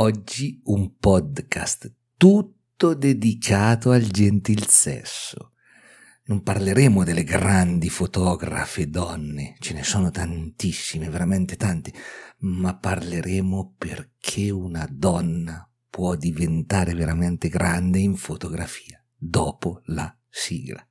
[0.00, 5.54] Oggi un podcast tutto dedicato al gentil sesso.
[6.26, 11.92] Non parleremo delle grandi fotografe donne, ce ne sono tantissime, veramente tante,
[12.42, 20.87] ma parleremo perché una donna può diventare veramente grande in fotografia dopo la sigla.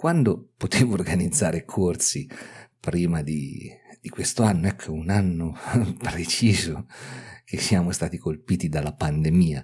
[0.00, 2.26] Quando potevo organizzare corsi
[2.80, 5.54] prima di, di questo anno, ecco un anno
[6.00, 6.86] preciso
[7.44, 9.62] che siamo stati colpiti dalla pandemia,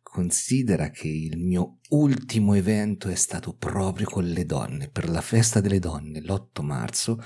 [0.00, 5.60] considera che il mio ultimo evento è stato proprio con le donne, per la festa
[5.60, 7.22] delle donne, l'8 marzo,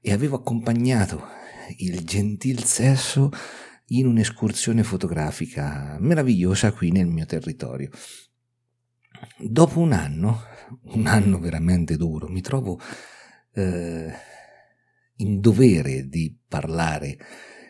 [0.00, 1.20] e avevo accompagnato
[1.78, 3.28] il gentil sesso
[3.86, 7.90] in un'escursione fotografica meravigliosa qui nel mio territorio.
[9.38, 12.80] Dopo un anno un anno veramente duro, mi trovo
[13.54, 14.12] eh,
[15.16, 17.18] in dovere di parlare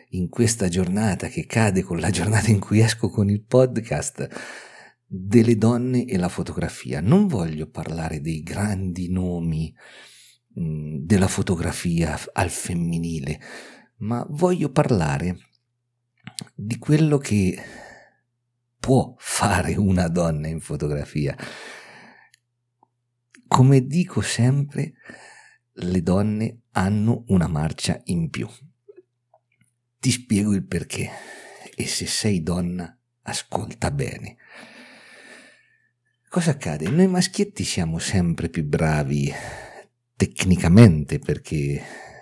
[0.09, 4.27] in questa giornata che cade con la giornata in cui esco con il podcast
[5.05, 7.01] delle donne e la fotografia.
[7.01, 9.73] Non voglio parlare dei grandi nomi
[10.55, 13.39] mh, mm, della fotografia al femminile,
[13.97, 15.37] ma voglio parlare
[16.55, 17.57] di quello che
[18.89, 21.37] può fare una donna in fotografia
[23.45, 24.93] come dico sempre,
[25.73, 28.49] le donne hanno una marcia in più.
[29.99, 31.07] Ti spiego il perché
[31.75, 34.37] e se sei donna ascolta bene.
[36.27, 36.89] Cosa accade?
[36.89, 39.31] Noi maschietti siamo sempre più bravi
[40.15, 41.79] tecnicamente perché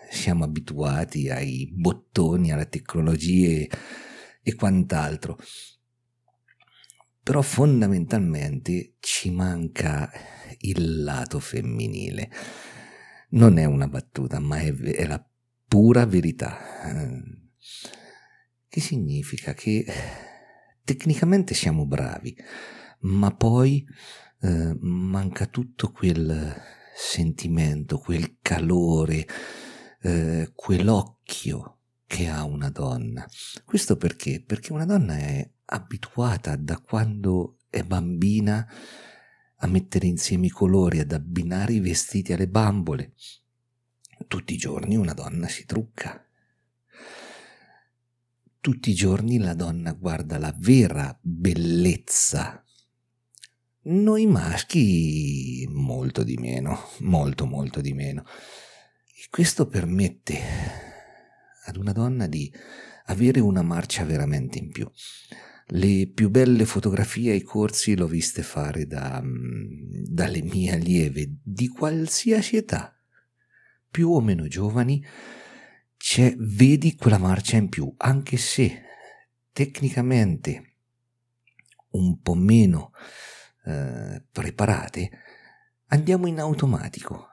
[0.10, 3.66] siamo abituati ai bottoni, alla tecnologia
[4.42, 5.38] e quant'altro.
[7.28, 10.10] Però fondamentalmente ci manca
[10.60, 12.32] il lato femminile.
[13.32, 15.22] Non è una battuta, ma è, è la
[15.68, 16.58] pura verità.
[18.70, 19.86] Che significa che
[20.86, 22.34] tecnicamente siamo bravi,
[23.00, 23.86] ma poi
[24.40, 26.56] eh, manca tutto quel
[26.96, 29.28] sentimento, quel calore,
[30.02, 33.28] eh, quell'occhio che ha una donna.
[33.66, 34.42] Questo perché?
[34.42, 38.66] Perché una donna è abituata da quando è bambina
[39.60, 43.14] a mettere insieme i colori, ad abbinare i vestiti alle bambole.
[44.28, 46.24] Tutti i giorni una donna si trucca.
[48.60, 52.64] Tutti i giorni la donna guarda la vera bellezza.
[53.84, 58.26] Noi maschi molto di meno, molto molto di meno.
[58.26, 60.40] E questo permette
[61.66, 62.52] ad una donna di
[63.06, 64.90] avere una marcia veramente in più.
[65.72, 71.68] Le più belle fotografie ai corsi l'ho viste fare da, mm, dalle mie allieve di
[71.68, 72.98] qualsiasi età,
[73.92, 75.06] più o meno giovani,
[75.98, 78.84] c'è, vedi quella marcia in più, anche se
[79.52, 80.76] tecnicamente
[81.92, 82.92] un po' meno
[83.66, 85.10] eh, preparate,
[85.88, 87.28] andiamo in automatico.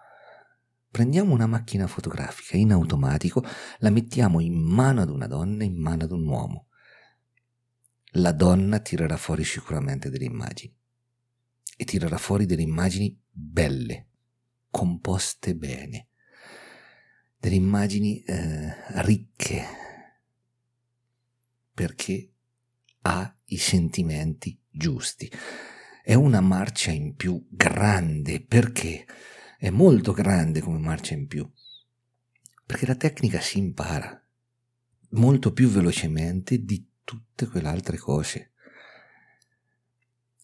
[0.91, 3.45] Prendiamo una macchina fotografica in automatico,
[3.79, 6.67] la mettiamo in mano ad una donna, in mano ad un uomo
[8.17, 10.75] la donna tirerà fuori sicuramente delle immagini.
[11.77, 14.09] E tirerà fuori delle immagini belle,
[14.71, 16.09] composte bene,
[17.37, 19.65] delle immagini eh, ricche,
[21.73, 22.33] perché
[23.03, 25.31] ha i sentimenti giusti.
[26.03, 29.07] È una marcia in più grande, perché?
[29.59, 31.51] È molto grande come marcia in più,
[32.65, 34.19] perché la tecnica si impara
[35.11, 38.53] molto più velocemente di tutte quelle altre cose.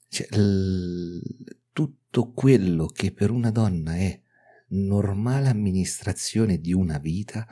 [0.09, 1.21] Cioè, l-
[1.73, 4.21] tutto quello che per una donna è
[4.69, 7.47] normale amministrazione di una vita,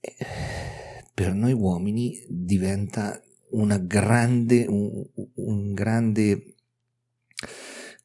[0.00, 5.04] eh, per noi uomini diventa una grande, un,
[5.34, 6.56] un grande,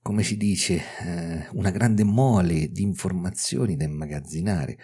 [0.02, 4.78] come si dice, eh, una grande mole di informazioni da immagazzinare.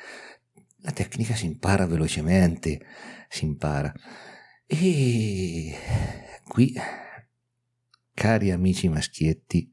[0.86, 2.86] La tecnica si impara velocemente,
[3.28, 3.92] si impara.
[4.68, 5.76] E
[6.48, 6.76] qui,
[8.14, 9.72] cari amici maschietti,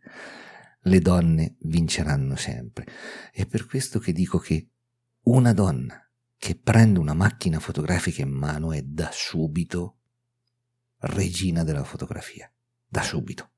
[0.85, 2.87] le donne vinceranno sempre.
[3.31, 4.71] È per questo che dico che
[5.25, 6.03] una donna
[6.39, 9.99] che prende una macchina fotografica in mano è da subito
[11.01, 12.51] regina della fotografia.
[12.89, 13.51] Da subito.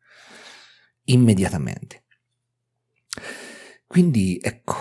[1.04, 2.02] Immediatamente.
[3.86, 4.74] Quindi ecco,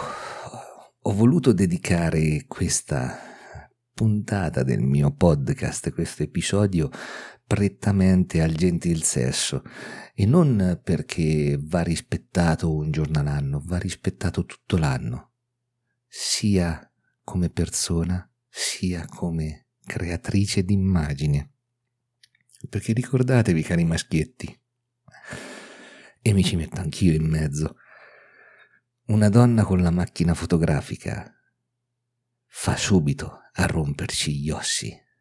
[1.06, 3.20] ho voluto dedicare questa
[3.94, 6.90] puntata del mio podcast, questo episodio
[7.46, 9.64] prettamente al gentil sesso
[10.16, 15.34] e non perché va rispettato un giorno all'anno, va rispettato tutto l'anno,
[16.08, 16.90] sia
[17.22, 21.52] come persona sia come creatrice d'immagini.
[22.70, 24.58] Perché ricordatevi, cari maschietti,
[26.22, 27.76] e mi ci metto anch'io in mezzo,
[29.14, 31.32] una donna con la macchina fotografica
[32.48, 34.92] fa subito a romperci gli ossi.